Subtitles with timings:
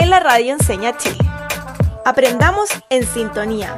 [0.00, 1.18] en la Radio Enseña Chile.
[2.04, 3.74] Aprendamos en sintonía.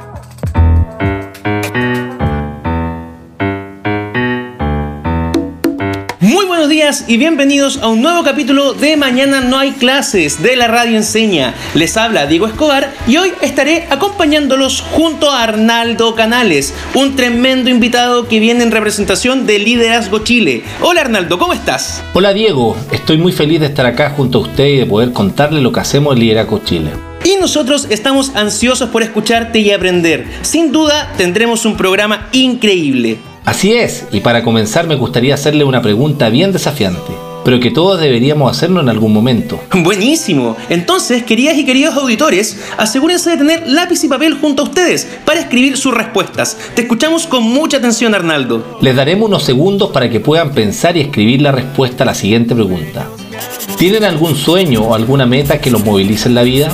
[6.61, 10.67] Buenos días y bienvenidos a un nuevo capítulo de Mañana no hay clases de la
[10.67, 11.55] Radio Enseña.
[11.73, 18.27] Les habla Diego Escobar y hoy estaré acompañándolos junto a Arnaldo Canales, un tremendo invitado
[18.27, 20.61] que viene en representación de Liderazgo Chile.
[20.81, 22.03] Hola Arnaldo, ¿cómo estás?
[22.13, 25.61] Hola Diego, estoy muy feliz de estar acá junto a usted y de poder contarle
[25.61, 26.91] lo que hacemos en Liderazgo Chile.
[27.23, 30.27] Y nosotros estamos ansiosos por escucharte y aprender.
[30.43, 33.30] Sin duda tendremos un programa increíble.
[33.45, 37.11] Así es, y para comenzar me gustaría hacerle una pregunta bien desafiante,
[37.43, 39.59] pero que todos deberíamos hacerlo en algún momento.
[39.73, 40.55] Buenísimo.
[40.69, 45.39] Entonces, queridas y queridos auditores, asegúrense de tener lápiz y papel junto a ustedes para
[45.39, 46.55] escribir sus respuestas.
[46.75, 48.77] Te escuchamos con mucha atención, Arnaldo.
[48.79, 52.53] Les daremos unos segundos para que puedan pensar y escribir la respuesta a la siguiente
[52.53, 53.07] pregunta.
[53.77, 56.71] ¿Tienen algún sueño o alguna meta que los movilice en la vida?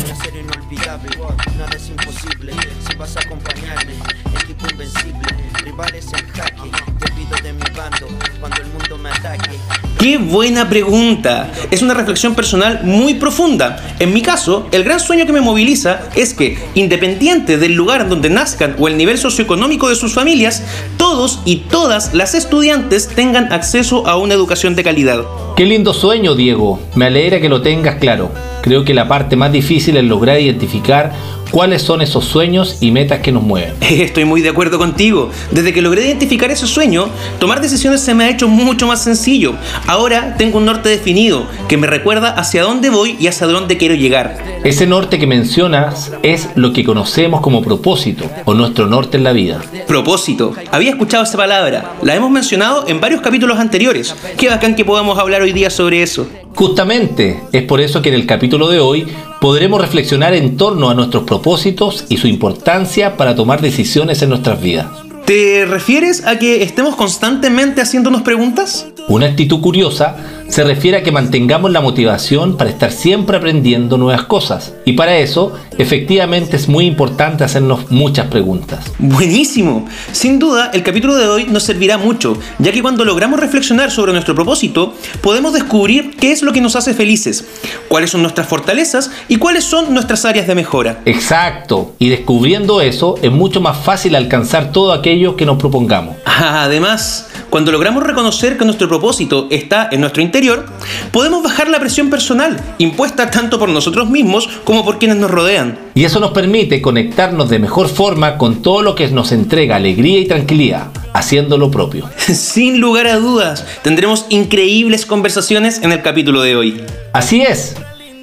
[10.08, 11.52] Qué buena pregunta.
[11.70, 13.76] Es una reflexión personal muy profunda.
[14.00, 18.30] En mi caso, el gran sueño que me moviliza es que, independiente del lugar donde
[18.30, 20.64] nazcan o el nivel socioeconómico de sus familias,
[20.96, 25.26] todos y todas las estudiantes tengan acceso a una educación de calidad.
[25.58, 26.80] Qué lindo sueño, Diego.
[26.96, 28.32] Me alegra que lo tengas claro.
[28.62, 31.12] Creo que la parte más difícil es lograr identificar
[31.52, 33.74] cuáles son esos sueños y metas que nos mueven.
[33.82, 35.30] Estoy muy de acuerdo contigo.
[35.52, 37.08] Desde que logré identificar ese sueño,
[37.40, 39.54] tomar decisiones se me ha hecho mucho más sencillo.
[39.88, 43.96] Ahora tengo un norte definido que me recuerda hacia dónde voy y hacia dónde quiero
[43.96, 44.38] llegar.
[44.64, 49.34] Ese norte que mencionas es lo que conocemos como propósito o nuestro norte en la
[49.34, 49.62] vida.
[49.88, 50.54] Propósito.
[50.72, 51.94] Había escuchado esa palabra.
[52.02, 54.16] La hemos mencionado en varios capítulos anteriores.
[54.38, 56.28] Qué bacán que podamos hablar hoy día sobre eso.
[56.56, 59.08] Justamente, es por eso que en el capítulo de hoy
[59.40, 64.62] podremos reflexionar en torno a nuestros propósitos y su importancia para tomar decisiones en nuestras
[64.62, 64.88] vidas.
[65.26, 68.88] ¿Te refieres a que estemos constantemente haciéndonos preguntas?
[69.10, 70.16] Una actitud curiosa
[70.48, 74.74] se refiere a que mantengamos la motivación para estar siempre aprendiendo nuevas cosas.
[74.86, 78.92] Y para eso, efectivamente es muy importante hacernos muchas preguntas.
[78.98, 79.86] Buenísimo.
[80.12, 84.14] Sin duda, el capítulo de hoy nos servirá mucho, ya que cuando logramos reflexionar sobre
[84.14, 87.46] nuestro propósito, podemos descubrir qué es lo que nos hace felices,
[87.88, 91.02] cuáles son nuestras fortalezas y cuáles son nuestras áreas de mejora.
[91.06, 91.94] Exacto.
[92.00, 96.16] Y descubriendo eso, es mucho más fácil alcanzar todo aquello que nos propongamos.
[96.26, 100.68] Además, cuando logramos reconocer que nuestro propósito está en nuestro interior,
[101.12, 105.76] podemos bajar la presión personal, impuesta tanto por nosotros mismos como por quienes nos rodean.
[105.96, 110.20] Y eso nos permite conectarnos de mejor forma con todo lo que nos entrega alegría
[110.20, 112.08] y tranquilidad, haciendo lo propio.
[112.18, 116.82] Sin lugar a dudas, tendremos increíbles conversaciones en el capítulo de hoy.
[117.12, 117.76] Así es.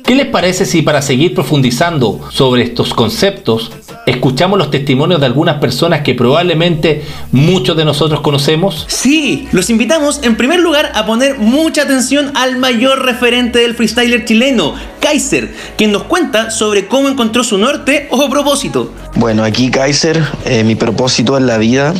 [0.04, 3.72] ¿Qué les parece si para seguir profundizando sobre estos conceptos,
[4.04, 8.84] escuchamos los testimonios de algunas personas que probablemente muchos de nosotros conocemos?
[8.86, 14.26] Sí, los invitamos en primer lugar a poner mucha atención al mayor referente del freestyler
[14.26, 18.92] chileno, Kaiser, quien nos cuenta sobre cómo encontró su norte o propósito.
[19.14, 21.94] Bueno, aquí Kaiser, eh, mi propósito en la vida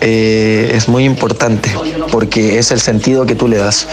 [0.00, 1.70] eh, es muy importante
[2.12, 3.88] porque es el sentido que tú le das.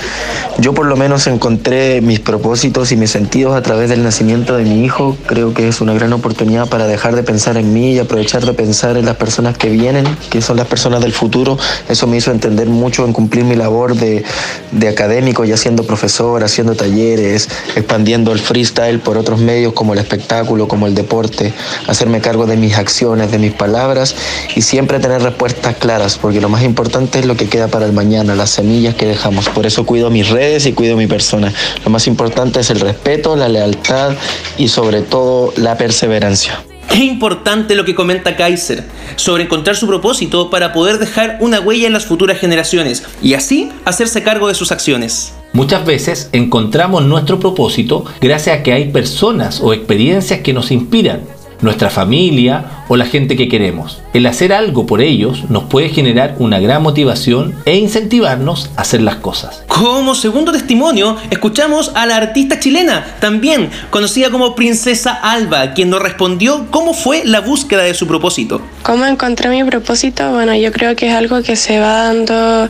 [0.58, 4.64] Yo por lo menos encontré mis propósitos y mis sentidos a través del nacimiento de
[4.64, 5.18] mi hijo.
[5.26, 8.54] Creo que es una gran oportunidad para dejar de pensar en mí y aprovechar de
[8.54, 11.58] pensar en las personas que vienen, que son las personas del futuro.
[11.90, 14.24] Eso me hizo entender mucho en cumplir mi labor de,
[14.72, 20.00] de académico, ya siendo profesor, haciendo talleres, expandiendo el freestyle por otros medios como el
[20.00, 21.54] espectáculo, como el deporte,
[21.88, 24.16] hacerme cargo de mis acciones, de mis palabras
[24.56, 27.94] y siempre tener respuestas claras, porque lo más importante es lo que queda para el
[27.94, 29.50] mañana, las semillas que dejamos.
[29.50, 31.54] Por eso cuido mis redes y cuido mi persona.
[31.84, 34.14] Lo más importante es el respeto, la lealtad
[34.58, 36.60] y sobre todo la perseverancia.
[36.90, 38.84] Qué importante lo que comenta Kaiser
[39.16, 43.70] sobre encontrar su propósito para poder dejar una huella en las futuras generaciones y así
[43.86, 45.34] hacerse cargo de sus acciones.
[45.52, 51.22] Muchas veces encontramos nuestro propósito gracias a que hay personas o experiencias que nos inspiran.
[51.62, 54.02] Nuestra familia o la gente que queremos.
[54.14, 59.02] El hacer algo por ellos nos puede generar una gran motivación e incentivarnos a hacer
[59.02, 59.64] las cosas.
[59.68, 66.02] Como segundo testimonio, escuchamos a la artista chilena, también conocida como Princesa Alba, quien nos
[66.02, 68.62] respondió cómo fue la búsqueda de su propósito.
[68.84, 70.32] ¿Cómo encontré mi propósito?
[70.32, 72.70] Bueno, yo creo que es algo que se va dando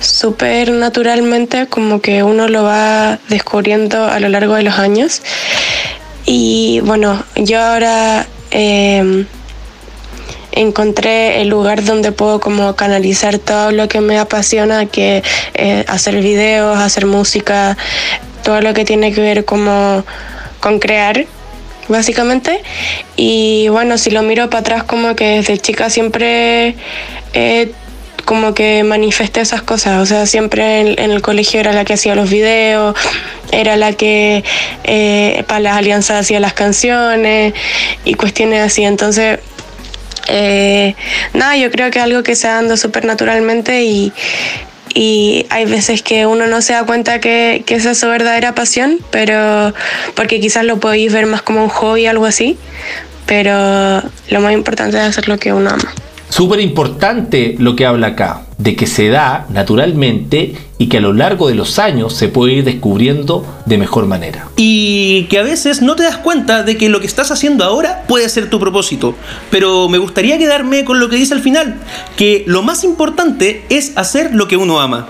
[0.00, 5.22] súper naturalmente, como que uno lo va descubriendo a lo largo de los años.
[6.26, 9.26] Y bueno, yo ahora eh,
[10.52, 15.22] encontré el lugar donde puedo como canalizar todo lo que me apasiona, que
[15.86, 17.76] hacer videos, hacer música,
[18.42, 20.04] todo lo que tiene que ver como
[20.60, 21.26] con crear
[21.88, 22.62] básicamente.
[23.16, 26.76] Y bueno, si lo miro para atrás, como que desde chica siempre
[27.32, 27.72] eh,
[28.24, 30.02] como que manifesté esas cosas.
[30.02, 32.96] O sea, siempre en, el colegio era la que hacía los videos,
[33.52, 34.44] era la que
[34.84, 37.54] eh, para las alianzas hacía las canciones
[38.04, 38.84] y cuestiones así.
[38.84, 39.38] Entonces,
[40.28, 40.94] eh,
[41.32, 44.12] nada, yo creo que es algo que se dando súper naturalmente y,
[44.94, 48.54] y hay veces que uno no se da cuenta que, que, esa es su verdadera
[48.54, 49.74] pasión, pero
[50.14, 52.56] porque quizás lo podéis ver más como un hobby, algo así,
[53.26, 55.92] pero lo más importante es hacer lo que uno ama.
[56.28, 61.12] Súper importante lo que habla acá, de que se da naturalmente y que a lo
[61.12, 64.48] largo de los años se puede ir descubriendo de mejor manera.
[64.56, 68.04] Y que a veces no te das cuenta de que lo que estás haciendo ahora
[68.08, 69.14] puede ser tu propósito.
[69.50, 71.76] Pero me gustaría quedarme con lo que dice al final,
[72.16, 75.08] que lo más importante es hacer lo que uno ama.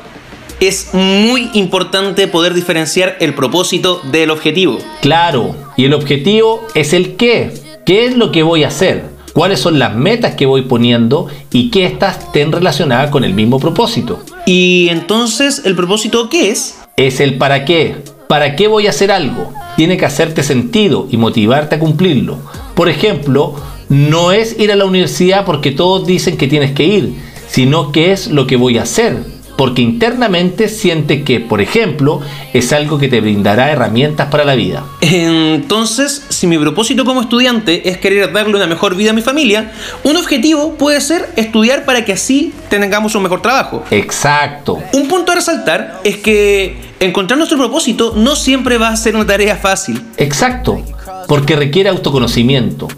[0.60, 4.78] Es muy importante poder diferenciar el propósito del objetivo.
[5.00, 7.52] Claro, y el objetivo es el qué.
[7.84, 9.13] ¿Qué es lo que voy a hacer?
[9.34, 13.60] Cuáles son las metas que voy poniendo y que éstas estén relacionadas con el mismo
[13.60, 14.20] propósito.
[14.46, 16.78] ¿Y entonces el propósito qué es?
[16.96, 17.96] Es el para qué.
[18.28, 19.52] ¿Para qué voy a hacer algo?
[19.76, 22.38] Tiene que hacerte sentido y motivarte a cumplirlo.
[22.74, 23.54] Por ejemplo,
[23.88, 27.14] no es ir a la universidad porque todos dicen que tienes que ir,
[27.48, 29.18] sino que es lo que voy a hacer,
[29.56, 32.20] porque internamente siente que, por ejemplo,
[32.52, 34.84] es algo que te brindará herramientas para la vida.
[35.00, 39.72] Entonces, si mi propósito como estudiante es querer darle una mejor vida a mi familia,
[40.02, 43.84] un objetivo puede ser estudiar para que así tengamos un mejor trabajo.
[43.90, 44.78] Exacto.
[44.92, 49.26] Un punto a resaltar es que encontrar nuestro propósito no siempre va a ser una
[49.26, 50.02] tarea fácil.
[50.16, 50.82] Exacto,
[51.28, 52.88] porque requiere autoconocimiento,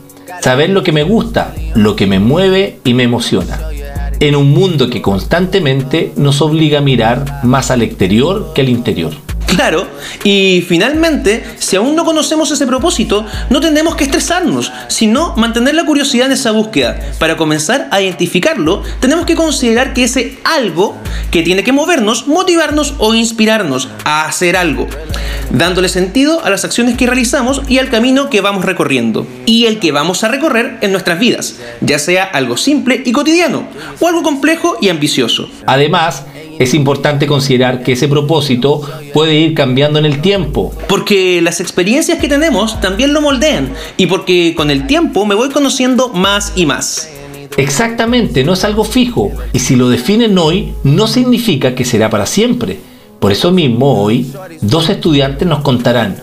[0.40, 3.58] saber lo que me gusta, lo que me mueve y me emociona
[4.20, 9.25] en un mundo que constantemente nos obliga a mirar más al exterior que al interior.
[9.46, 9.86] Claro,
[10.24, 15.86] y finalmente, si aún no conocemos ese propósito, no tenemos que estresarnos, sino mantener la
[15.86, 16.98] curiosidad en esa búsqueda.
[17.18, 20.96] Para comenzar a identificarlo, tenemos que considerar que ese algo
[21.30, 24.88] que tiene que movernos, motivarnos o inspirarnos a hacer algo,
[25.50, 29.78] dándole sentido a las acciones que realizamos y al camino que vamos recorriendo, y el
[29.78, 33.66] que vamos a recorrer en nuestras vidas, ya sea algo simple y cotidiano,
[34.00, 35.48] o algo complejo y ambicioso.
[35.66, 36.24] Además,
[36.58, 38.82] es importante considerar que ese propósito
[39.12, 40.72] puede ir cambiando en el tiempo.
[40.88, 45.50] Porque las experiencias que tenemos también lo moldean y porque con el tiempo me voy
[45.50, 47.10] conociendo más y más.
[47.56, 52.26] Exactamente, no es algo fijo y si lo definen hoy no significa que será para
[52.26, 52.78] siempre.
[53.18, 54.30] Por eso mismo hoy
[54.60, 56.16] dos estudiantes nos contarán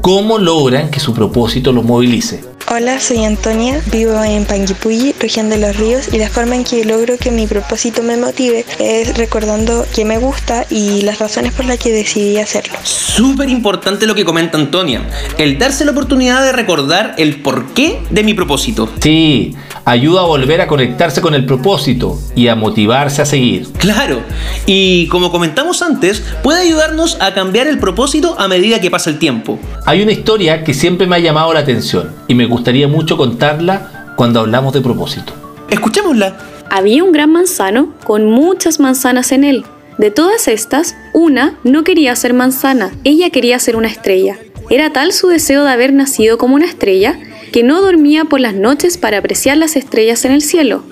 [0.00, 2.42] cómo logran que su propósito los movilice.
[2.70, 6.84] Hola, soy Antonia, vivo en Panguipulli, región de los ríos, y la forma en que
[6.84, 11.64] logro que mi propósito me motive es recordando que me gusta y las razones por
[11.64, 12.74] las que decidí hacerlo.
[12.82, 18.22] Súper importante lo que comenta Antonia, el darse la oportunidad de recordar el porqué de
[18.22, 18.86] mi propósito.
[19.00, 19.54] Sí,
[19.86, 23.72] ayuda a volver a conectarse con el propósito y a motivarse a seguir.
[23.78, 24.20] Claro,
[24.66, 29.18] y como comentamos antes, puede ayudarnos a cambiar el propósito a medida que pasa el
[29.18, 29.58] tiempo.
[29.86, 34.14] Hay una historia que siempre me ha llamado la atención y me gustaría mucho contarla
[34.16, 35.32] cuando hablamos de propósito.
[35.70, 36.36] Escuchémosla.
[36.70, 39.64] Había un gran manzano con muchas manzanas en él.
[39.96, 44.38] De todas estas, una no quería ser manzana, ella quería ser una estrella.
[44.70, 47.18] Era tal su deseo de haber nacido como una estrella
[47.52, 50.82] que no dormía por las noches para apreciar las estrellas en el cielo.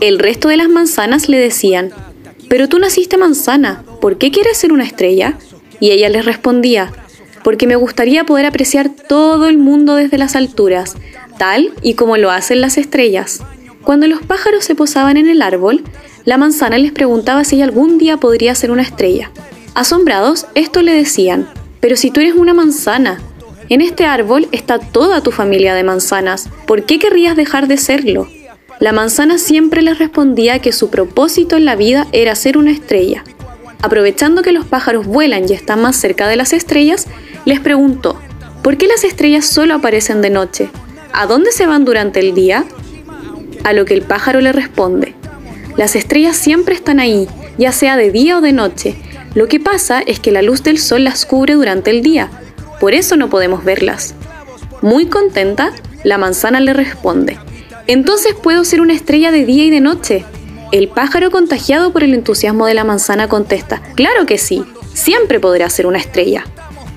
[0.00, 1.90] El resto de las manzanas le decían,
[2.48, 5.36] pero tú naciste manzana, ¿por qué quieres ser una estrella?
[5.80, 6.92] Y ella les respondía,
[7.44, 10.96] porque me gustaría poder apreciar todo el mundo desde las alturas,
[11.38, 13.40] tal y como lo hacen las estrellas.
[13.82, 15.82] Cuando los pájaros se posaban en el árbol,
[16.24, 19.30] la manzana les preguntaba si algún día podría ser una estrella.
[19.74, 21.48] Asombrados, esto le decían,
[21.80, 23.20] pero si tú eres una manzana,
[23.68, 28.28] en este árbol está toda tu familia de manzanas, ¿por qué querrías dejar de serlo?
[28.78, 33.24] La manzana siempre les respondía que su propósito en la vida era ser una estrella.
[33.80, 37.06] Aprovechando que los pájaros vuelan y están más cerca de las estrellas,
[37.44, 38.18] les preguntó,
[38.62, 40.70] ¿por qué las estrellas solo aparecen de noche?
[41.12, 42.64] ¿A dónde se van durante el día?
[43.64, 45.14] A lo que el pájaro le responde,
[45.76, 48.96] las estrellas siempre están ahí, ya sea de día o de noche.
[49.34, 52.30] Lo que pasa es que la luz del sol las cubre durante el día,
[52.80, 54.14] por eso no podemos verlas.
[54.82, 55.72] Muy contenta,
[56.04, 57.38] la manzana le responde,
[57.86, 60.24] entonces puedo ser una estrella de día y de noche.
[60.70, 65.68] El pájaro contagiado por el entusiasmo de la manzana contesta, claro que sí, siempre podrá
[65.70, 66.44] ser una estrella.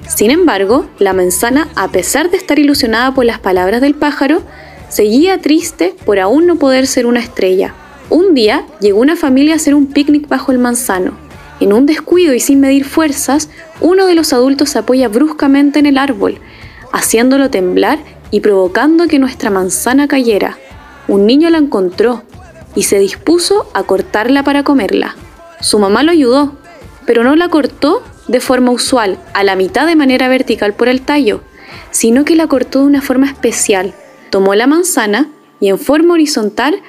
[0.07, 4.43] Sin embargo, la manzana, a pesar de estar ilusionada por las palabras del pájaro,
[4.89, 7.73] seguía triste por aún no poder ser una estrella.
[8.09, 11.17] Un día llegó una familia a hacer un picnic bajo el manzano.
[11.59, 13.49] En un descuido y sin medir fuerzas,
[13.81, 16.37] uno de los adultos se apoya bruscamente en el árbol,
[16.91, 20.57] haciéndolo temblar y provocando que nuestra manzana cayera.
[21.07, 22.23] Un niño la encontró
[22.75, 25.15] y se dispuso a cortarla para comerla.
[25.61, 26.53] Su mamá lo ayudó,
[27.05, 31.01] pero no la cortó de forma usual, a la mitad de manera vertical por el
[31.01, 31.41] tallo,
[31.91, 33.93] sino que la cortó de una forma especial.
[34.29, 35.29] Tomó la manzana
[35.59, 36.81] y en forma horizontal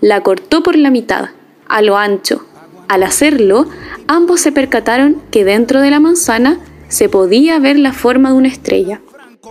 [0.00, 1.30] la cortó por la mitad,
[1.68, 2.46] a lo ancho.
[2.88, 3.66] Al hacerlo,
[4.06, 6.58] ambos se percataron que dentro de la manzana
[6.88, 9.00] se podía ver la forma de una estrella.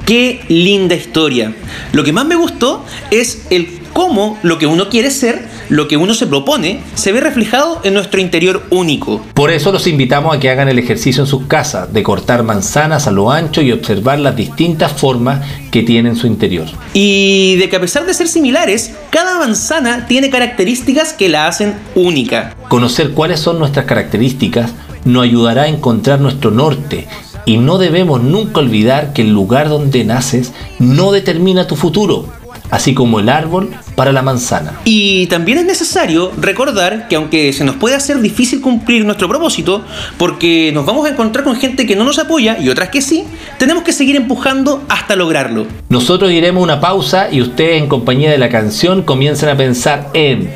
[0.06, 1.54] Qué linda historia.
[1.92, 5.96] Lo que más me gustó es el cómo lo que uno quiere ser, lo que
[5.96, 9.22] uno se propone, se ve reflejado en nuestro interior único.
[9.34, 13.08] Por eso los invitamos a que hagan el ejercicio en sus casas, de cortar manzanas
[13.08, 15.40] a lo ancho y observar las distintas formas
[15.72, 16.68] que tiene en su interior.
[16.94, 21.76] Y de que a pesar de ser similares, cada manzana tiene características que la hacen
[21.96, 22.54] única.
[22.68, 24.72] Conocer cuáles son nuestras características
[25.06, 27.08] nos ayudará a encontrar nuestro norte
[27.46, 32.41] y no debemos nunca olvidar que el lugar donde naces no determina tu futuro
[32.72, 34.74] así como el árbol para la manzana.
[34.86, 39.84] Y también es necesario recordar que aunque se nos puede hacer difícil cumplir nuestro propósito,
[40.18, 43.26] porque nos vamos a encontrar con gente que no nos apoya y otras que sí,
[43.60, 45.68] tenemos que seguir empujando hasta lograrlo.
[45.90, 50.50] Nosotros iremos una pausa y ustedes en compañía de la canción comiencen a pensar en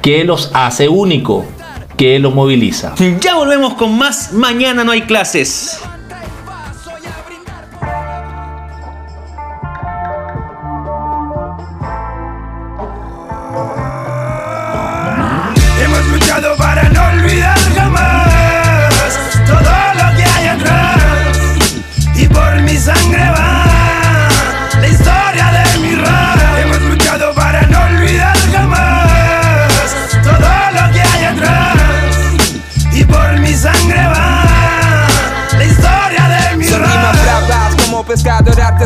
[0.00, 1.44] qué los hace único,
[1.96, 2.94] qué los moviliza.
[3.20, 5.80] Ya volvemos con más Mañana no hay clases.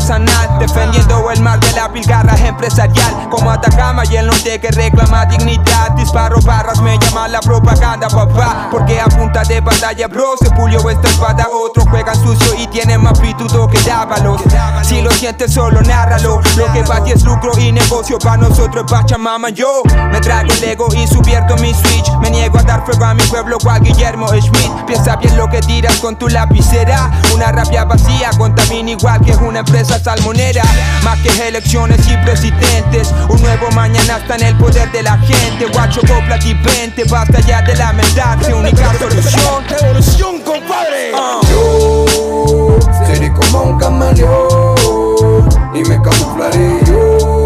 [0.07, 3.29] Defendiendo el mar de la pilgarra empresarial.
[3.29, 5.91] Como Atacama y el norte que reclama dignidad.
[5.97, 8.69] Disparo barras, me llama la propaganda papá.
[8.71, 11.49] Porque a punta de batalla bro se pulió esta espada.
[11.53, 14.43] Otros juegan sucio y tienen más pitudo que dávalos
[14.85, 16.41] Si lo sientes solo nárralo.
[16.57, 19.51] Lo que para ti es lucro y negocio para nosotros es pachamama.
[19.51, 19.83] Yo
[20.13, 23.23] me trago el ego y subierto mi switch Me niego a dar fuego a mi
[23.23, 28.31] pueblo cual Guillermo Schmidt Piensa bien lo que tiras con tu lapicera Una rabia vacía
[28.37, 30.65] contamina igual que una empresa salmonera.
[31.05, 35.67] Más que elecciones y presidentes, un nuevo mañana está en el poder de la gente.
[35.73, 38.53] Guacho, copla y vente, basta ya de lamentarse.
[38.53, 41.13] Única solución, revolución, compadre.
[41.15, 41.47] Uh.
[41.49, 47.45] Yo seré como un camaleón y me camuflaré yo.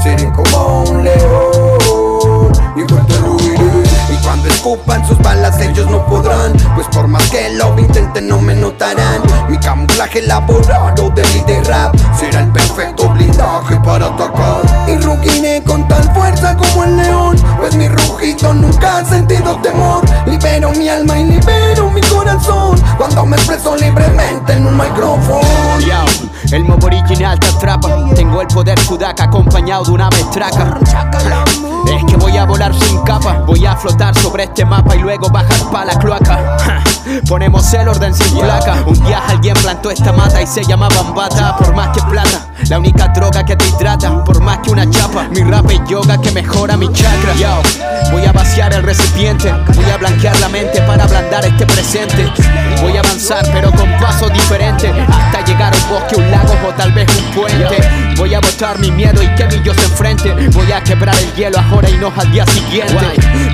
[0.00, 1.29] Seré como un león
[4.60, 6.52] Escupan sus balas, ellos no podrán.
[6.74, 9.22] Pues por más que lo intenten, no me notarán.
[9.48, 14.60] Mi camuflaje elaborado de líder rap será el perfecto blindaje para atacar.
[14.86, 20.04] Y ruginé con tal fuerza como el león, pues mi rugido nunca ha sentido temor.
[20.26, 25.40] Libero mi alma y libero mi corazón cuando me expreso libremente en un micrófono.
[26.52, 28.10] el modo original te atrapa.
[28.14, 30.78] Tengo el poder sudaca acompañado de una mestraca.
[31.86, 35.28] Es que voy a volar sin capa, voy a flotar sobre este mapa y luego
[35.28, 36.58] bajar pa' la cloaca.
[37.28, 38.82] Ponemos el orden sin placa.
[38.86, 41.56] Un día alguien plantó esta mata y se llamaba bata.
[41.56, 44.24] Por más que plata, la única droga que te hidrata.
[44.24, 47.34] Por más que una chapa, mi rap es yoga que mejora mi chakra.
[47.34, 47.60] Yo,
[48.12, 49.52] voy a vaciar el recipiente.
[49.74, 52.32] Voy a blanquear la mente para ablandar este presente.
[52.80, 54.92] Voy a avanzar, pero con pasos diferentes.
[55.08, 57.76] Hasta llegar a un bosque, un lago o tal vez un puente.
[58.16, 60.32] Voy a botar mi miedo y que mi yo se enfrente.
[60.52, 62.94] Voy a quebrar el hielo ahora y no al día siguiente.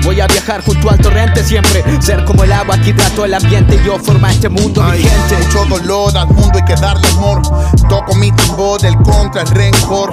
[0.03, 1.83] Voy a viajar junto al torrente siempre.
[2.01, 3.79] Ser como el agua que hidrato el ambiente.
[3.83, 5.37] Yo forma este mundo vigente.
[5.43, 7.41] Mucho dolor al mundo hay que darle amor.
[7.89, 10.11] Toco mi tambor, el contra el rencor.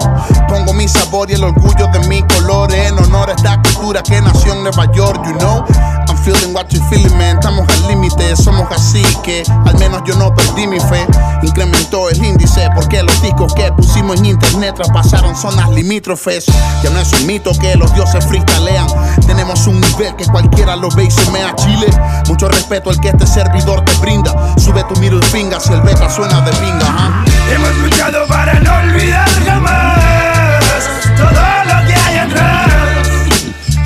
[0.48, 4.20] Pongo mi sabor y el orgullo de mi color en honor a esta cultura que
[4.20, 5.64] nació en Nueva York, you know.
[6.08, 7.20] I'm feeling what you feeling.
[7.20, 11.06] Estamos al límite, somos así que al menos yo no perdí mi fe.
[11.42, 16.46] Incrementó el índice porque los discos que pusimos en internet traspasaron zonas limítrofes.
[16.82, 18.86] Ya no es un mito que los dioses freestalean.
[19.26, 21.86] Tenemos un nivel que cualquiera lo ve y se mea Chile.
[22.28, 24.54] Mucho respeto al que este servidor te brinda.
[24.58, 26.86] Sube tu middle finger si el beta suena de pinga.
[26.86, 27.33] ajá.
[27.54, 31.30] Hemos luchado para no olvidar jamás todo
[31.70, 33.08] lo que hay atrás.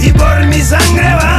[0.01, 1.38] Y por mi sangre va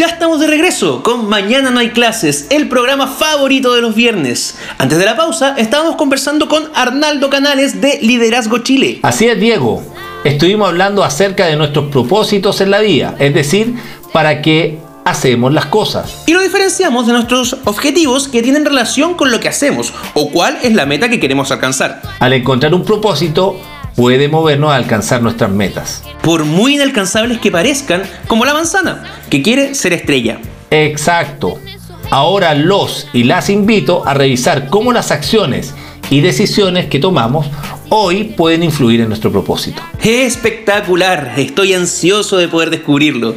[0.00, 4.56] Ya estamos de regreso con Mañana no hay clases, el programa favorito de los viernes.
[4.78, 9.00] Antes de la pausa, estábamos conversando con Arnaldo Canales de Liderazgo Chile.
[9.02, 9.82] Así es, Diego.
[10.24, 13.74] Estuvimos hablando acerca de nuestros propósitos en la vida, es decir,
[14.10, 16.22] para qué hacemos las cosas.
[16.24, 20.56] Y lo diferenciamos de nuestros objetivos que tienen relación con lo que hacemos o cuál
[20.62, 22.00] es la meta que queremos alcanzar.
[22.20, 23.60] Al encontrar un propósito,
[23.96, 26.02] puede movernos a alcanzar nuestras metas.
[26.22, 30.40] Por muy inalcanzables que parezcan, como la manzana, que quiere ser estrella.
[30.70, 31.58] Exacto.
[32.10, 35.74] Ahora los y las invito a revisar cómo las acciones
[36.10, 37.46] y decisiones que tomamos
[37.88, 39.80] hoy pueden influir en nuestro propósito.
[40.02, 43.34] Espectacular, estoy ansioso de poder descubrirlo.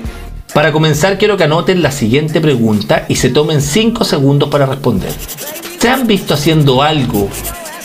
[0.54, 5.12] Para comenzar quiero que anoten la siguiente pregunta y se tomen 5 segundos para responder.
[5.80, 7.30] ¿Se han visto haciendo algo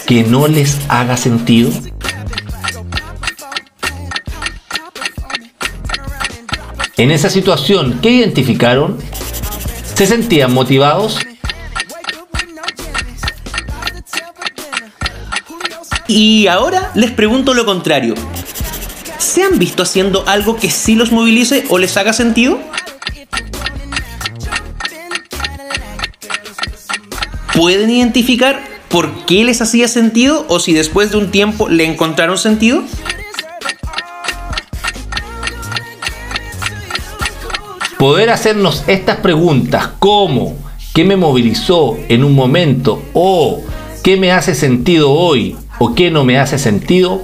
[0.06, 1.70] que no les haga sentido?
[6.98, 8.98] En esa situación, ¿qué identificaron?
[9.94, 11.16] ¿Se sentían motivados?
[16.08, 18.16] Y ahora les pregunto lo contrario.
[19.18, 22.58] ¿Se han visto haciendo algo que sí los movilice o les haga sentido?
[27.54, 32.38] ¿Pueden identificar por qué les hacía sentido o si después de un tiempo le encontraron
[32.38, 32.82] sentido?
[37.98, 40.54] Poder hacernos estas preguntas como
[40.94, 43.02] ¿qué me movilizó en un momento?
[43.12, 43.60] o
[44.04, 45.56] ¿qué me hace sentido hoy?
[45.80, 47.22] o ¿qué no me hace sentido?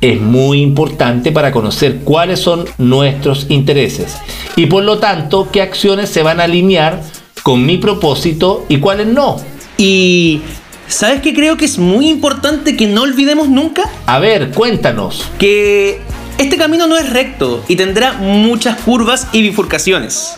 [0.00, 4.16] es muy importante para conocer cuáles son nuestros intereses
[4.56, 7.02] y por lo tanto qué acciones se van a alinear
[7.42, 9.36] con mi propósito y cuáles no.
[9.76, 10.40] Y
[10.88, 13.90] ¿sabes qué creo que es muy importante que no olvidemos nunca?
[14.06, 15.24] A ver, cuéntanos.
[15.38, 16.00] Que
[16.38, 20.36] este camino no es recto y tendrá muchas curvas y bifurcaciones.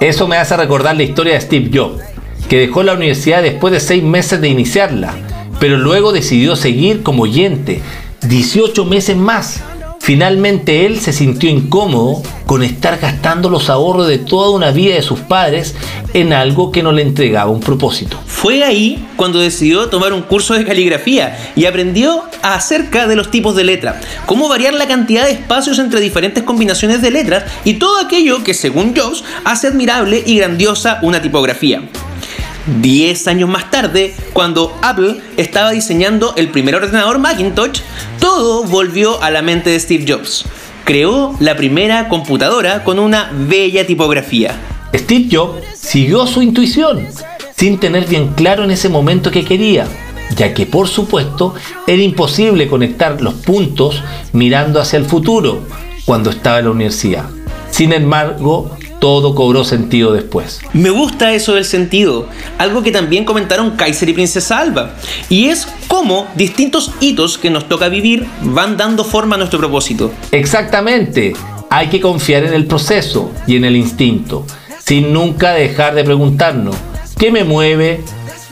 [0.00, 2.02] Eso me hace recordar la historia de Steve Jobs,
[2.48, 5.14] que dejó la universidad después de seis meses de iniciarla,
[5.58, 7.80] pero luego decidió seguir como oyente
[8.22, 9.62] 18 meses más.
[10.08, 15.02] Finalmente él se sintió incómodo con estar gastando los ahorros de toda una vida de
[15.02, 15.74] sus padres
[16.14, 18.18] en algo que no le entregaba un propósito.
[18.24, 23.54] Fue ahí cuando decidió tomar un curso de caligrafía y aprendió acerca de los tipos
[23.54, 28.00] de letra, cómo variar la cantidad de espacios entre diferentes combinaciones de letras y todo
[28.00, 31.82] aquello que según Jobs hace admirable y grandiosa una tipografía.
[32.66, 37.80] Diez años más tarde, cuando Apple estaba diseñando el primer ordenador Macintosh,
[38.20, 40.44] todo volvió a la mente de Steve Jobs.
[40.84, 44.54] Creó la primera computadora con una bella tipografía.
[44.94, 47.06] Steve Jobs siguió su intuición,
[47.56, 49.86] sin tener bien claro en ese momento que quería,
[50.36, 51.54] ya que por supuesto
[51.86, 55.62] era imposible conectar los puntos mirando hacia el futuro
[56.04, 57.24] cuando estaba en la universidad.
[57.70, 60.60] Sin embargo, todo cobró sentido después.
[60.72, 64.94] Me gusta eso del sentido, algo que también comentaron Kaiser y Princesa Alba,
[65.28, 70.12] y es cómo distintos hitos que nos toca vivir van dando forma a nuestro propósito.
[70.32, 71.34] Exactamente,
[71.70, 74.46] hay que confiar en el proceso y en el instinto,
[74.84, 76.76] sin nunca dejar de preguntarnos,
[77.18, 78.02] ¿qué me mueve?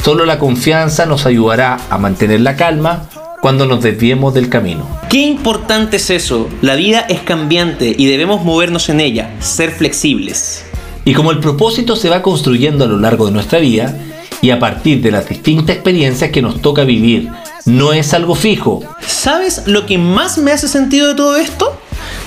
[0.04, 3.08] Solo la confianza nos ayudará a mantener la calma
[3.46, 4.88] cuando nos desviemos del camino.
[5.08, 6.48] Qué importante es eso.
[6.62, 10.64] La vida es cambiante y debemos movernos en ella, ser flexibles.
[11.04, 13.96] Y como el propósito se va construyendo a lo largo de nuestra vida
[14.42, 17.28] y a partir de las distintas experiencias que nos toca vivir,
[17.66, 18.82] no es algo fijo.
[19.06, 21.80] ¿Sabes lo que más me hace sentido de todo esto?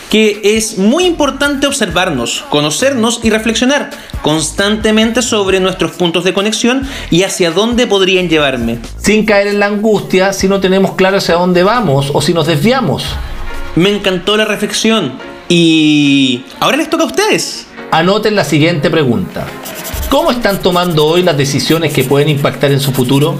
[0.09, 3.91] Que es muy importante observarnos, conocernos y reflexionar
[4.21, 8.79] constantemente sobre nuestros puntos de conexión y hacia dónde podrían llevarme.
[8.97, 12.47] Sin caer en la angustia si no tenemos claro hacia dónde vamos o si nos
[12.47, 13.03] desviamos.
[13.75, 15.13] Me encantó la reflexión
[15.47, 17.67] y ahora les toca a ustedes.
[17.91, 19.45] Anoten la siguiente pregunta.
[20.09, 23.37] ¿Cómo están tomando hoy las decisiones que pueden impactar en su futuro?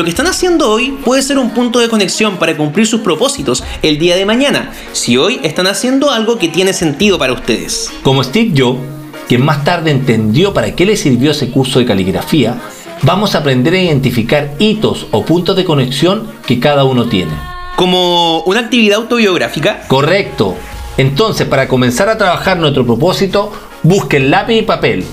[0.00, 3.62] Lo que están haciendo hoy puede ser un punto de conexión para cumplir sus propósitos
[3.82, 7.92] el día de mañana, si hoy están haciendo algo que tiene sentido para ustedes.
[8.02, 8.80] Como Steve Jobs,
[9.28, 12.58] quien más tarde entendió para qué le sirvió ese curso de caligrafía,
[13.02, 17.32] vamos a aprender a identificar hitos o puntos de conexión que cada uno tiene.
[17.76, 19.82] ¿Como una actividad autobiográfica?
[19.86, 20.56] Correcto.
[20.96, 25.04] Entonces, para comenzar a trabajar nuestro propósito, busquen lápiz y papel.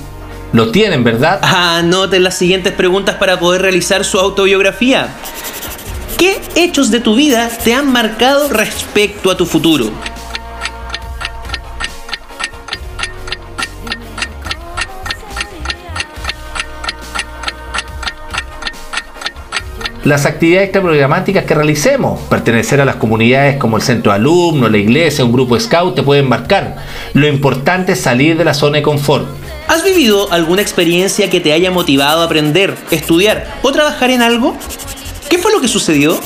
[0.54, 1.40] Lo tienen, ¿verdad?
[1.44, 5.10] Anoten las siguientes preguntas para poder realizar su autobiografía.
[6.18, 9.92] ¿Qué hechos de tu vida te han marcado respecto a tu futuro?
[20.08, 22.22] las actividades extraprogramáticas que realicemos.
[22.30, 26.04] Pertenecer a las comunidades como el centro de alumnos, la iglesia, un grupo scout te
[26.04, 26.78] pueden marcar.
[27.14, 29.28] Lo importante es salir de la zona de confort.
[29.68, 34.56] ¿Has vivido alguna experiencia que te haya motivado a aprender, estudiar o trabajar en algo?
[35.30, 36.18] ¿Qué fue lo que sucedió?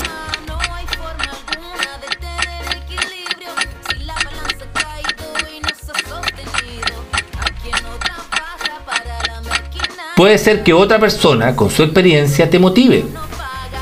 [10.15, 13.06] Puede ser que otra persona con su experiencia te motive.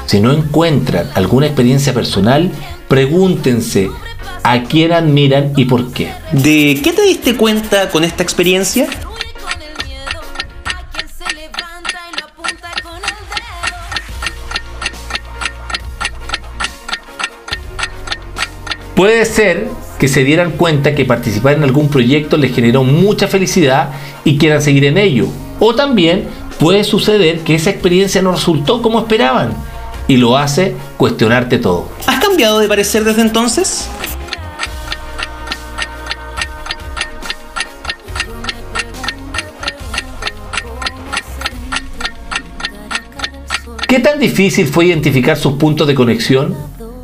[0.05, 2.49] Si no encuentran alguna experiencia personal,
[2.87, 3.91] pregúntense
[4.41, 6.13] a quién admiran y por qué.
[6.31, 8.87] ¿De qué te diste cuenta con esta experiencia?
[18.99, 23.91] Puede ser que se dieran cuenta que participar en algún proyecto les generó mucha felicidad
[24.25, 25.27] y quieran seguir en ello.
[25.61, 26.27] O también
[26.59, 29.53] puede suceder que esa experiencia no resultó como esperaban
[30.09, 31.87] y lo hace cuestionarte todo.
[32.07, 33.87] ¿Has cambiado de parecer desde entonces?
[43.87, 46.53] ¿Qué tan difícil fue identificar sus puntos de conexión?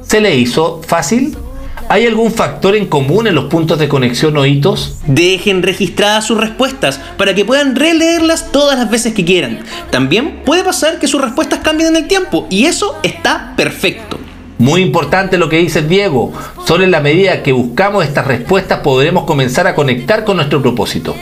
[0.01, 1.38] ¿Se le hizo fácil?
[1.87, 4.95] ¿Hay algún factor en común en los puntos de conexión o hitos?
[5.05, 9.59] Dejen registradas sus respuestas para que puedan releerlas todas las veces que quieran.
[9.91, 14.17] También puede pasar que sus respuestas cambien en el tiempo y eso está perfecto.
[14.57, 16.33] Muy importante lo que dice Diego.
[16.65, 21.15] Solo en la medida que buscamos estas respuestas podremos comenzar a conectar con nuestro propósito.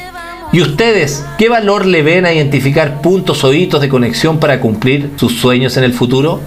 [0.53, 5.09] ¿Y ustedes qué valor le ven a identificar puntos o hitos de conexión para cumplir
[5.17, 6.39] sus sueños en el futuro?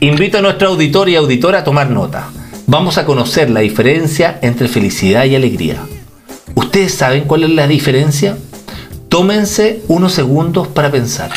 [0.00, 2.28] Invito a nuestro auditor y auditora a tomar nota.
[2.66, 5.78] Vamos a conocer la diferencia entre felicidad y alegría.
[6.54, 8.36] ¿Ustedes saben cuál es la diferencia?
[9.08, 11.30] Tómense unos segundos para pensar.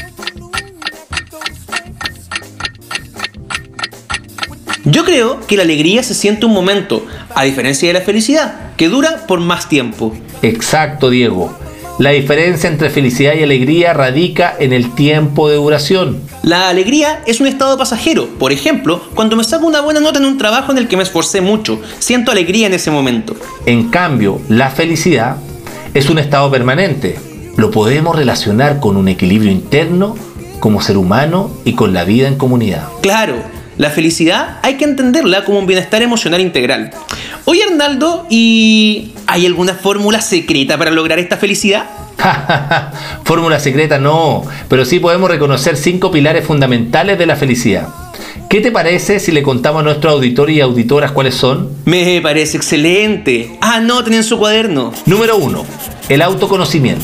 [4.83, 8.89] Yo creo que la alegría se siente un momento, a diferencia de la felicidad, que
[8.89, 10.13] dura por más tiempo.
[10.41, 11.57] Exacto, Diego.
[11.99, 16.21] La diferencia entre felicidad y alegría radica en el tiempo de duración.
[16.43, 18.29] La alegría es un estado pasajero.
[18.39, 21.03] Por ejemplo, cuando me saco una buena nota en un trabajo en el que me
[21.03, 23.35] esforcé mucho, siento alegría en ese momento.
[23.65, 25.35] En cambio, la felicidad
[25.93, 27.19] es un estado permanente.
[27.57, 30.15] Lo podemos relacionar con un equilibrio interno
[30.61, 32.87] como ser humano y con la vida en comunidad.
[33.01, 33.35] Claro,
[33.77, 36.91] la felicidad hay que entenderla como un bienestar emocional integral.
[37.51, 41.89] Oye Arnaldo, ¿y hay alguna fórmula secreta para lograr esta felicidad?
[43.23, 47.87] fórmula secreta no, pero sí podemos reconocer cinco pilares fundamentales de la felicidad.
[48.51, 51.71] ¿Qué te parece si le contamos a nuestros auditores y auditoras cuáles son?
[51.85, 53.57] Me parece excelente.
[53.61, 54.93] Anoten en su cuaderno.
[55.07, 55.65] Número uno,
[56.07, 57.03] el autoconocimiento.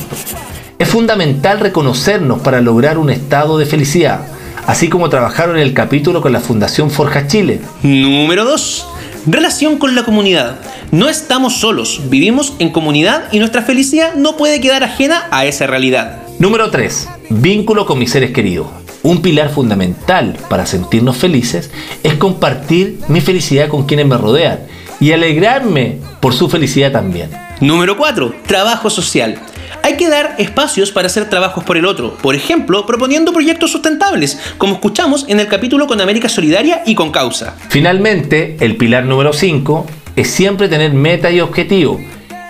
[0.78, 4.28] Es fundamental reconocernos para lograr un estado de felicidad
[4.68, 7.62] así como trabajaron en el capítulo con la Fundación Forja Chile.
[7.84, 8.88] Número 2.
[9.28, 10.60] Relación con la comunidad.
[10.92, 15.66] No estamos solos, vivimos en comunidad y nuestra felicidad no puede quedar ajena a esa
[15.66, 16.20] realidad.
[16.38, 17.08] Número 3.
[17.32, 18.68] Vínculo con mis seres queridos.
[19.02, 21.72] Un pilar fundamental para sentirnos felices
[22.04, 24.60] es compartir mi felicidad con quienes me rodean
[25.00, 27.32] y alegrarme por su felicidad también.
[27.62, 28.36] Número 4.
[28.46, 29.40] Trabajo social.
[29.86, 34.40] Hay que dar espacios para hacer trabajos por el otro, por ejemplo, proponiendo proyectos sustentables,
[34.58, 37.54] como escuchamos en el capítulo con América Solidaria y con Causa.
[37.70, 42.02] Finalmente, el pilar número 5 es siempre tener meta y objetivo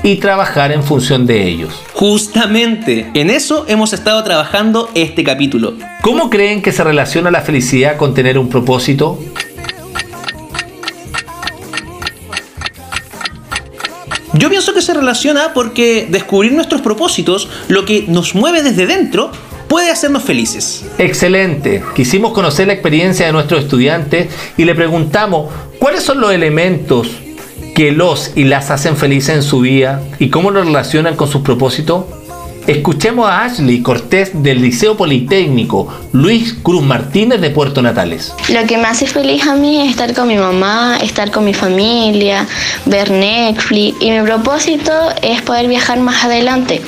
[0.02, 1.74] y trabajar en función de ellos.
[1.94, 5.74] Justamente, en eso hemos estado trabajando este capítulo.
[6.04, 9.20] ¿Cómo creen que se relaciona la felicidad con tener un propósito?
[14.38, 19.32] Yo pienso que se relaciona porque descubrir nuestros propósitos, lo que nos mueve desde dentro,
[19.70, 20.86] puede hacernos felices.
[20.98, 21.82] Excelente.
[21.96, 27.08] Quisimos conocer la experiencia de nuestros estudiantes y le preguntamos cuáles son los elementos
[27.76, 31.42] que los y las hacen felices en su vida y cómo lo relacionan con sus
[31.42, 32.04] propósitos?
[32.68, 38.34] Escuchemos a Ashley Cortés del Liceo Politécnico Luis Cruz Martínez de Puerto Natales.
[38.50, 41.54] Lo que me hace feliz a mí es estar con mi mamá, estar con mi
[41.54, 42.48] familia,
[42.88, 46.82] ver Netflix y mi propósito es poder viajar más adelante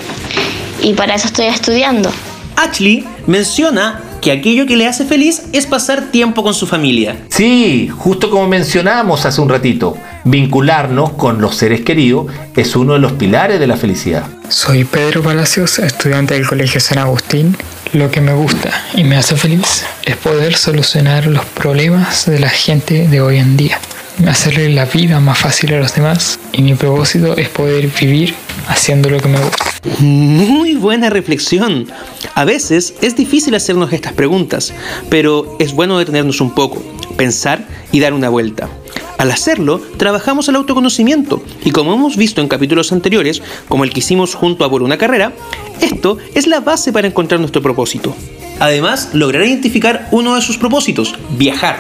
[0.82, 2.10] y para eso estoy estudiando.
[2.56, 7.18] Ashley menciona que aquello que le hace feliz es pasar tiempo con su familia.
[7.30, 9.96] Sí, justo como mencionábamos hace un ratito,
[10.30, 14.26] vincularnos con los seres queridos es uno de los pilares de la felicidad.
[14.50, 17.56] Soy Pedro Palacios, estudiante del Colegio San Agustín.
[17.94, 22.50] Lo que me gusta y me hace feliz es poder solucionar los problemas de la
[22.50, 23.80] gente de hoy en día,
[24.28, 28.36] hacerle la vida más fácil a los demás y mi propósito es poder vivir
[28.68, 29.64] haciendo lo que me gusta.
[30.00, 31.88] Muy buena reflexión.
[32.36, 34.74] A veces es difícil hacernos estas preguntas,
[35.10, 36.84] pero es bueno detenernos un poco,
[37.16, 38.68] pensar y dar una vuelta.
[39.18, 44.00] Al hacerlo, trabajamos el autoconocimiento y como hemos visto en capítulos anteriores, como el que
[44.00, 45.34] hicimos junto a Por una carrera,
[45.82, 48.16] esto es la base para encontrar nuestro propósito.
[48.60, 51.78] Además, logrará identificar uno de sus propósitos, viajar,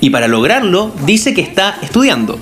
[0.00, 2.38] y para lograrlo dice que está estudiando.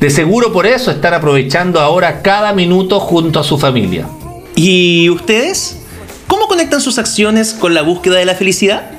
[0.00, 4.06] De seguro por eso están aprovechando ahora cada minuto junto a su familia.
[4.54, 5.82] ¿Y ustedes?
[6.26, 8.90] ¿Cómo conectan sus acciones con la búsqueda de la felicidad?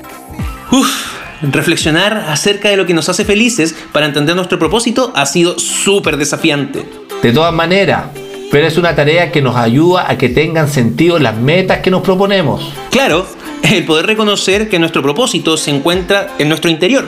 [0.72, 5.60] Uf, reflexionar acerca de lo que nos hace felices para entender nuestro propósito ha sido
[5.60, 6.88] súper desafiante.
[7.22, 8.06] De todas maneras,
[8.52, 12.02] pero es una tarea que nos ayuda a que tengan sentido las metas que nos
[12.02, 12.72] proponemos.
[12.92, 13.28] Claro,
[13.64, 17.06] el poder reconocer que nuestro propósito se encuentra en nuestro interior.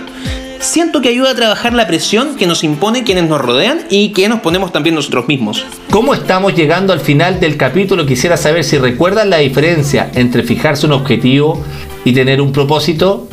[0.60, 4.28] Siento que ayuda a trabajar la presión que nos impone quienes nos rodean y que
[4.28, 5.66] nos ponemos también nosotros mismos.
[5.90, 8.06] ¿Cómo estamos llegando al final del capítulo?
[8.06, 11.64] Quisiera saber si recuerdan la diferencia entre fijarse un objetivo
[12.04, 13.30] y tener un propósito.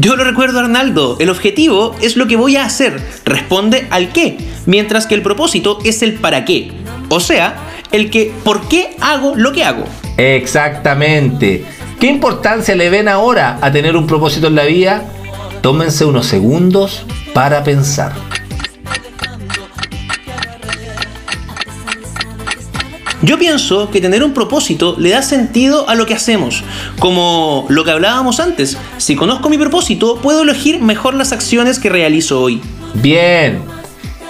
[0.00, 1.16] Yo lo recuerdo, Arnaldo.
[1.20, 5.78] El objetivo es lo que voy a hacer, responde al qué, mientras que el propósito
[5.84, 6.72] es el para qué.
[7.10, 7.54] O sea,
[7.92, 9.84] el que por qué hago lo que hago.
[10.16, 11.64] Exactamente.
[12.00, 15.04] ¿Qué importancia le ven ahora a tener un propósito en la vida?
[15.62, 18.12] Tómense unos segundos para pensar.
[23.24, 26.62] Yo pienso que tener un propósito le da sentido a lo que hacemos,
[26.98, 28.76] como lo que hablábamos antes.
[28.98, 32.60] Si conozco mi propósito, puedo elegir mejor las acciones que realizo hoy.
[32.92, 33.62] Bien,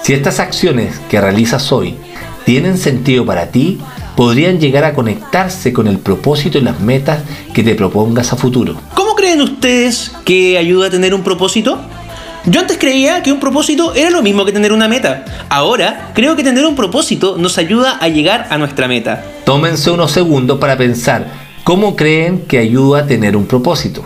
[0.04, 1.96] si estas acciones que realizas hoy
[2.44, 3.80] tienen sentido para ti,
[4.14, 8.76] podrían llegar a conectarse con el propósito y las metas que te propongas a futuro.
[8.94, 11.80] ¿Cómo creen ustedes que ayuda a tener un propósito?
[12.46, 15.24] Yo antes creía que un propósito era lo mismo que tener una meta.
[15.48, 19.24] Ahora creo que tener un propósito nos ayuda a llegar a nuestra meta.
[19.44, 21.26] Tómense unos segundos para pensar
[21.64, 24.04] cómo creen que ayuda a tener un propósito.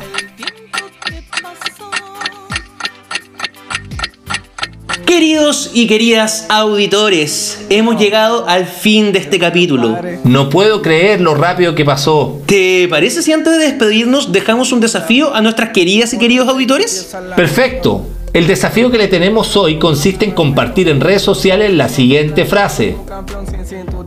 [5.05, 9.99] Queridos y queridas auditores, hemos llegado al fin de este capítulo.
[10.23, 12.41] No puedo creer lo rápido que pasó.
[12.47, 17.17] ¿Te parece si antes de despedirnos dejamos un desafío a nuestras queridas y queridos auditores?
[17.35, 18.07] Perfecto.
[18.33, 22.97] El desafío que le tenemos hoy consiste en compartir en redes sociales la siguiente frase.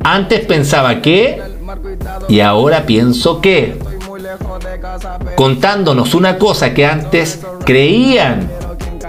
[0.04, 1.42] Antes pensaba que
[2.30, 3.78] y ahora pienso que.
[5.36, 8.50] Contándonos una cosa que antes creían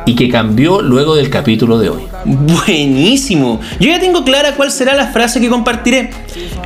[0.07, 2.03] y que cambió luego del capítulo de hoy.
[2.25, 3.61] Buenísimo.
[3.79, 6.11] Yo ya tengo clara cuál será la frase que compartiré.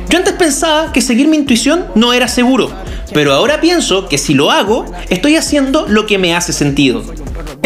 [0.09, 2.71] Yo antes pensaba que seguir mi intuición no era seguro,
[3.13, 7.03] pero ahora pienso que si lo hago, estoy haciendo lo que me hace sentido.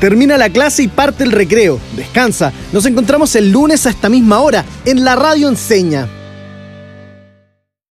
[0.00, 1.80] Termina la clase y parte el recreo.
[1.96, 2.52] Descansa.
[2.72, 6.08] Nos encontramos el lunes a esta misma hora en la radio Enseña.